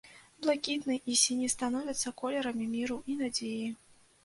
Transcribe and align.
Блакітны 0.45 0.95
і 1.15 1.17
сіні 1.25 1.51
становяцца 1.55 2.15
колерамі 2.23 2.69
міру 2.75 3.01
і 3.13 3.21
надзеі. 3.23 3.71